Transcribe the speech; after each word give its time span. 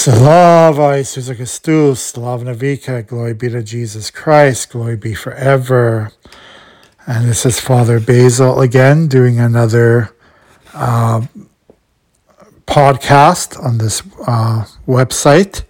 Slava 0.00 0.94
Isusa 1.00 1.34
Christus, 1.34 2.00
Slava 2.00 2.44
Navika, 2.44 3.04
glory 3.04 3.34
be 3.34 3.48
to 3.48 3.64
Jesus 3.64 4.12
Christ, 4.12 4.70
glory 4.70 4.96
be 4.96 5.12
forever. 5.12 6.12
And 7.04 7.28
this 7.28 7.44
is 7.44 7.58
Father 7.58 7.98
Basil 7.98 8.60
again 8.60 9.08
doing 9.08 9.40
another 9.40 10.14
uh, 10.72 11.22
podcast 12.64 13.60
on 13.60 13.78
this 13.78 14.00
uh, 14.24 14.66
website. 14.86 15.64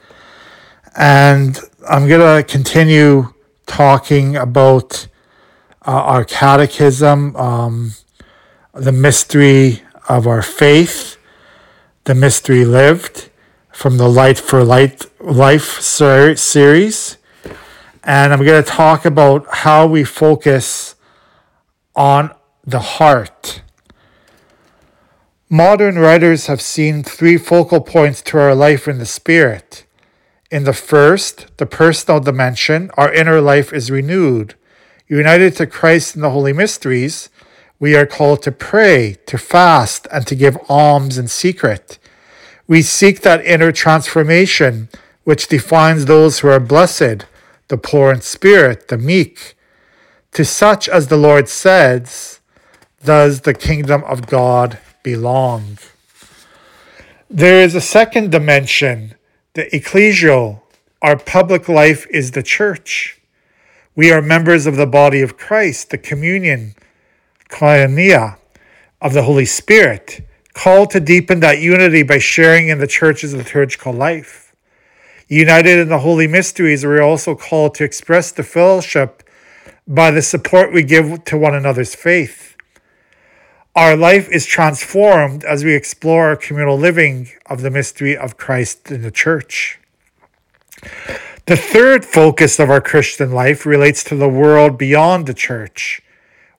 And 0.95 1.59
I'm 1.89 2.07
going 2.07 2.21
to 2.21 2.47
continue 2.47 3.33
talking 3.65 4.37
about 4.37 5.07
uh, 5.87 6.03
our 6.03 6.27
catechism, 6.27 7.35
um, 7.35 7.93
the 8.75 8.93
mystery 8.93 9.83
of 10.07 10.27
our 10.27 10.43
faith, 10.43 11.17
the 12.05 12.15
mystery 12.15 12.67
lived 12.67 13.28
from 13.79 13.97
the 13.97 14.09
Light 14.09 14.41
for 14.41 14.65
Light 14.65 15.07
Life 15.21 15.81
ser- 15.81 16.35
series. 16.35 17.17
And 18.03 18.33
I'm 18.33 18.45
going 18.45 18.61
to 18.61 18.69
talk 18.69 19.05
about 19.05 19.47
how 19.49 19.87
we 19.87 20.03
focus 20.03 20.97
on 21.95 22.35
the 22.67 22.81
heart. 22.81 23.63
Modern 25.49 25.97
writers 25.97 26.49
have 26.49 26.61
seen 26.61 27.05
three 27.05 27.39
focal 27.39 27.81
points 27.81 28.21
to 28.23 28.39
our 28.39 28.53
life 28.53 28.89
in 28.89 28.99
the 28.99 29.07
spirit. 29.07 29.85
In 30.51 30.65
the 30.65 30.73
first, 30.73 31.47
the 31.59 31.67
personal 31.67 32.19
dimension, 32.19 32.91
our 32.97 33.13
inner 33.13 33.41
life 33.41 33.73
is 33.73 33.93
renewed. 33.93 34.57
United 35.07 35.55
to 35.55 35.69
Christ 35.69 36.17
in 36.17 36.23
the 36.23 36.31
holy 36.31 36.53
mysteries, 36.53 37.29
we 37.79 37.95
are 37.95 38.07
called 38.07 38.43
to 38.43 38.51
pray, 38.51 39.19
to 39.27 39.39
fast, 39.39 40.09
and 40.11 40.27
to 40.27 40.35
give 40.35 40.59
alms 40.69 41.17
in 41.17 41.29
secret. 41.29 41.98
We 42.69 42.83
seek 42.83 43.23
that 43.23 43.45
inner 43.47 43.73
transformation 43.73 44.91
which 45.25 45.49
defines 45.49 46.05
those 46.05 46.41
who 46.41 46.49
are 46.49 46.61
blessed, 46.61 47.25
the 47.69 47.79
poor 47.79 48.13
in 48.13 48.21
spirit, 48.21 48.89
the 48.89 48.99
meek. 48.99 49.57
To 50.33 50.45
such 50.45 50.87
as 50.87 51.09
the 51.09 51.17
Lord 51.17 51.49
says, 51.49 52.41
does 53.03 53.41
the 53.41 53.55
kingdom 53.55 54.05
of 54.05 54.27
God 54.27 54.79
belong. 55.03 55.79
There 57.31 57.63
is 57.63 57.75
a 57.75 57.81
second 57.81 58.31
dimension, 58.31 59.15
the 59.55 59.65
ecclesial. 59.71 60.61
Our 61.01 61.17
public 61.17 61.69
life 61.69 62.07
is 62.11 62.33
the 62.33 62.43
church. 62.43 63.19
We 63.95 64.13
are 64.13 64.21
members 64.21 64.67
of 64.67 64.77
the 64.77 64.87
body 64.87 65.23
of 65.23 65.39
Christ, 65.39 65.91
the 65.91 65.99
communion, 65.99 66.75
koinonia, 67.49 68.37
of 69.01 69.15
the 69.15 69.23
Holy 69.23 69.47
Spirit 69.47 70.28
called 70.59 70.91
to 70.91 70.99
deepen 70.99 71.39
that 71.39 71.61
unity 71.61 72.03
by 72.03 72.19
sharing 72.19 72.67
in 72.67 72.81
the 72.81 72.87
church's 72.89 73.33
liturgical 73.33 73.93
life. 73.93 74.57
United 75.29 75.79
in 75.79 75.89
the 75.89 76.01
holy 76.01 76.27
mysteries, 76.27 76.85
we 76.85 76.93
are 76.95 77.03
also 77.03 77.37
called 77.37 77.77
to 77.77 77.85
express 77.85 78.33
the 78.33 78.43
fellowship 78.43 79.23
by 79.87 80.11
the 80.11 80.21
support 80.21 80.73
we 80.73 80.83
give 80.83 81.23
to 81.23 81.39
one 81.39 81.55
another's 81.55 81.95
faith. 81.95 82.57
Our 83.77 83.97
life 83.97 84.29
is 84.31 84.47
transformed 84.47 85.45
as 85.45 85.63
we 85.63 85.77
explore 85.77 86.31
our 86.31 86.37
communal 86.37 86.77
living 86.77 87.29
of 87.47 87.63
the 87.63 87.71
mystery 87.71 88.17
of 88.17 88.37
Christ 88.37 88.91
in 88.91 89.03
the 89.03 89.13
church. 89.13 89.79
The 91.47 91.57
third 91.57 92.05
focus 92.05 92.59
of 92.59 92.69
our 92.69 92.81
Christian 92.81 93.31
life 93.31 93.65
relates 93.65 94.03
to 94.05 94.17
the 94.17 94.29
world 94.29 94.77
beyond 94.77 95.27
the 95.27 95.35
church. 95.35 96.03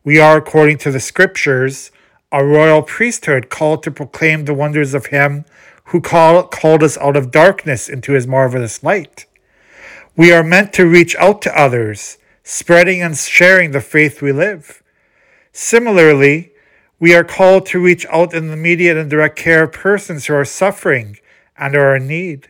We 0.05 0.19
are, 0.19 0.37
according 0.37 0.77
to 0.79 0.91
the 0.91 1.01
scriptures, 1.01 1.91
a 2.31 2.45
royal 2.45 2.81
priesthood 2.81 3.49
called 3.49 3.83
to 3.83 3.91
proclaim 3.91 4.45
the 4.45 4.53
wonders 4.53 4.93
of 4.93 5.07
him 5.07 5.45
who 5.85 5.99
call, 5.99 6.43
called 6.43 6.83
us 6.83 6.97
out 6.99 7.17
of 7.17 7.31
darkness 7.31 7.89
into 7.89 8.13
his 8.13 8.27
marvelous 8.27 8.83
light. 8.83 9.25
We 10.15 10.31
are 10.31 10.43
meant 10.43 10.73
to 10.73 10.87
reach 10.87 11.15
out 11.15 11.41
to 11.43 11.59
others, 11.59 12.17
spreading 12.43 13.01
and 13.01 13.17
sharing 13.17 13.71
the 13.71 13.81
faith 13.81 14.21
we 14.21 14.31
live. 14.31 14.83
Similarly, 15.51 16.51
we 16.99 17.15
are 17.15 17.23
called 17.23 17.65
to 17.67 17.81
reach 17.81 18.05
out 18.11 18.33
in 18.33 18.47
the 18.47 18.53
immediate 18.53 18.97
and 18.97 19.09
direct 19.09 19.35
care 19.35 19.63
of 19.63 19.71
persons 19.71 20.27
who 20.27 20.33
are 20.35 20.45
suffering 20.45 21.17
and 21.57 21.75
are 21.75 21.95
in 21.95 22.07
need. 22.07 22.49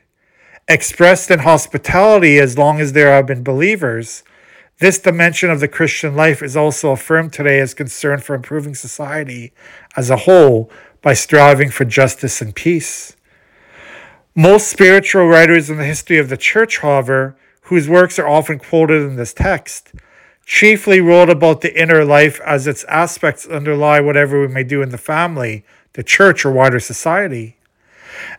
Expressed 0.68 1.32
in 1.32 1.40
hospitality 1.40 2.40
as 2.40 2.58
long 2.58 2.80
as 2.80 2.94
there 2.94 3.12
have 3.12 3.28
been 3.28 3.44
believers, 3.44 4.24
this 4.80 4.98
dimension 4.98 5.50
of 5.50 5.60
the 5.60 5.68
Christian 5.68 6.16
life 6.16 6.42
is 6.42 6.56
also 6.56 6.92
affirmed 6.92 7.34
today 7.34 7.60
as 7.60 7.74
concern 7.74 8.20
for 8.20 8.34
improving 8.34 8.74
society 8.74 9.52
as 9.98 10.10
a 10.10 10.18
whole 10.18 10.72
by 11.02 11.14
striving 11.14 11.70
for 11.70 11.84
justice 11.84 12.42
and 12.42 12.56
peace. 12.56 13.16
Most 14.36 14.70
spiritual 14.70 15.28
writers 15.28 15.70
in 15.70 15.78
the 15.78 15.84
history 15.84 16.18
of 16.18 16.30
the 16.30 16.38
church, 16.38 16.80
however, 16.80 17.36
whose 17.64 17.90
works 17.90 18.18
are 18.18 18.28
often 18.28 18.58
quoted 18.58 19.02
in 19.02 19.18
this 19.18 19.34
text, 19.34 19.94
chiefly 20.46 21.02
wrote 21.02 21.30
about 21.30 21.60
the 21.60 21.80
inner 21.80 22.06
life 22.06 22.40
as 22.46 22.66
its 22.66 22.86
aspects 22.86 23.46
underlie 23.46 24.00
whatever 24.00 24.40
we 24.40 24.48
may 24.48 24.64
do 24.64 24.82
in 24.82 24.90
the 24.90 24.98
family, 24.98 25.66
the 25.94 26.04
church, 26.04 26.46
or 26.46 26.52
wider 26.52 26.80
society. 26.80 27.58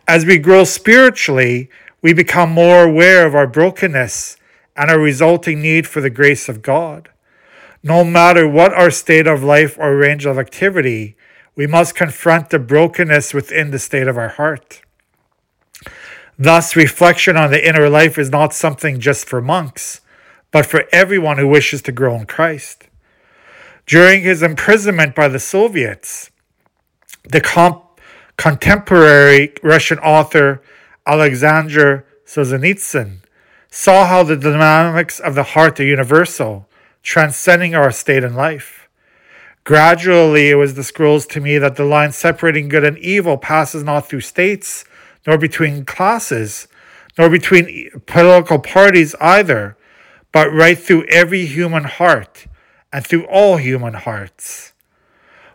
As 0.07 0.25
we 0.25 0.39
grow 0.39 0.63
spiritually, 0.63 1.69
we 2.01 2.13
become 2.13 2.49
more 2.51 2.83
aware 2.83 3.27
of 3.27 3.35
our 3.35 3.47
brokenness 3.47 4.37
and 4.81 4.89
a 4.89 4.97
resulting 4.97 5.61
need 5.61 5.85
for 5.85 6.01
the 6.01 6.09
grace 6.09 6.49
of 6.49 6.63
God. 6.63 7.09
No 7.83 8.03
matter 8.03 8.47
what 8.47 8.73
our 8.73 8.89
state 8.89 9.27
of 9.27 9.43
life 9.43 9.77
or 9.77 9.95
range 9.95 10.25
of 10.25 10.39
activity, 10.39 11.15
we 11.55 11.67
must 11.67 11.93
confront 11.93 12.49
the 12.49 12.57
brokenness 12.57 13.31
within 13.31 13.69
the 13.69 13.77
state 13.77 14.07
of 14.07 14.17
our 14.17 14.29
heart. 14.29 14.81
Thus, 16.35 16.75
reflection 16.75 17.37
on 17.37 17.51
the 17.51 17.67
inner 17.67 17.89
life 17.89 18.17
is 18.17 18.31
not 18.31 18.55
something 18.55 18.99
just 18.99 19.27
for 19.27 19.39
monks, 19.39 20.01
but 20.49 20.65
for 20.65 20.85
everyone 20.91 21.37
who 21.37 21.47
wishes 21.47 21.83
to 21.83 21.91
grow 21.91 22.15
in 22.15 22.25
Christ. 22.25 22.85
During 23.85 24.23
his 24.23 24.41
imprisonment 24.41 25.13
by 25.13 25.27
the 25.27 25.39
Soviets, 25.39 26.31
the 27.29 27.41
comp- 27.41 27.99
contemporary 28.35 29.53
Russian 29.61 29.99
author 29.99 30.63
Alexander 31.05 32.03
Solzhenitsyn 32.25 33.19
saw 33.73 34.05
how 34.05 34.21
the 34.21 34.35
dynamics 34.35 35.17
of 35.19 35.33
the 35.33 35.43
heart 35.43 35.79
are 35.79 35.85
universal, 35.85 36.67
transcending 37.01 37.73
our 37.73 37.91
state 37.91 38.23
in 38.23 38.35
life. 38.35 38.89
Gradually, 39.63 40.49
it 40.49 40.55
was 40.55 40.73
disclosed 40.73 41.31
to 41.31 41.39
me 41.39 41.57
that 41.57 41.77
the 41.77 41.85
line 41.85 42.11
separating 42.11 42.67
good 42.67 42.83
and 42.83 42.97
evil 42.97 43.37
passes 43.37 43.83
not 43.83 44.09
through 44.09 44.21
states, 44.21 44.83
nor 45.25 45.37
between 45.37 45.85
classes, 45.85 46.67
nor 47.17 47.29
between 47.29 47.89
political 48.07 48.59
parties 48.59 49.15
either, 49.21 49.77
but 50.33 50.51
right 50.51 50.77
through 50.77 51.05
every 51.05 51.45
human 51.45 51.85
heart 51.85 52.47
and 52.91 53.07
through 53.07 53.25
all 53.27 53.55
human 53.55 53.93
hearts. 53.93 54.73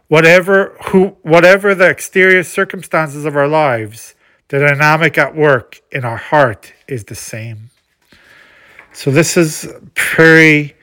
Whatever, 0.08 0.76
who, 0.86 1.16
whatever 1.22 1.74
the 1.74 1.90
exterior 1.90 2.44
circumstances 2.44 3.24
of 3.26 3.36
our 3.36 3.48
lives, 3.48 4.14
the 4.48 4.60
dynamic 4.60 5.18
at 5.18 5.34
work 5.34 5.82
in 5.90 6.04
our 6.04 6.16
heart 6.16 6.72
is 6.88 7.04
the 7.04 7.14
same. 7.14 7.70
So 8.96 9.10
this 9.10 9.36
is 9.36 9.70
very 10.16 10.74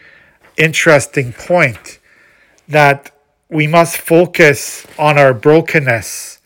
interesting 0.56 1.34
point 1.34 1.98
that 2.68 3.10
we 3.50 3.66
must 3.66 3.98
focus 3.98 4.86
on 5.00 5.18
our 5.18 5.34
brokenness. 5.34 6.40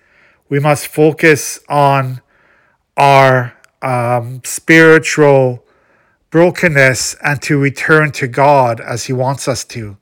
We 0.47 0.61
must 0.61 0.87
focus 0.87 1.59
on 1.67 2.21
our 2.95 3.53
um, 3.81 4.41
spiritual 4.45 5.65
brokenness 6.29 7.17
and 7.21 7.41
to 7.41 7.59
return 7.59 8.13
to 8.13 8.29
God 8.29 8.79
as 8.79 9.07
He 9.07 9.13
wants 9.13 9.49
us 9.49 9.65
to. 9.65 9.97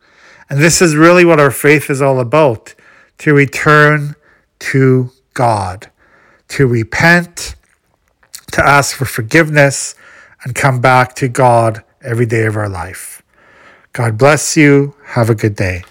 And 0.52 0.62
this 0.62 0.84
is 0.84 0.96
really 0.96 1.26
what 1.26 1.40
our 1.40 1.50
faith 1.50 1.90
is 1.90 2.00
all 2.00 2.20
about 2.20 2.76
to 3.18 3.34
return 3.34 4.14
to 4.60 5.10
God, 5.34 5.90
to 6.50 6.68
repent, 6.68 7.56
to 8.52 8.64
ask 8.64 8.96
for 8.96 9.06
forgiveness, 9.06 9.96
and 10.46 10.56
come 10.56 10.80
back 10.80 11.16
to 11.16 11.28
God 11.28 11.84
every 12.02 12.26
day 12.26 12.46
of 12.46 12.56
our 12.56 12.70
life. 12.70 13.22
God 13.92 14.18
bless 14.18 14.56
you. 14.56 14.96
Have 15.08 15.30
a 15.30 15.36
good 15.36 15.56
day. 15.56 15.84